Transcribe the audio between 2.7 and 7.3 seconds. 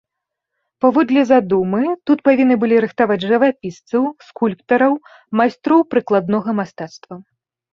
рыхтаваць жывапісцаў, скульптараў, майстроў прыкладнога мастацтва.